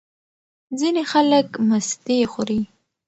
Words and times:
ځینې 0.79 1.03
خلک 1.11 1.47
مستې 1.69 2.17
خوري. 2.31 2.61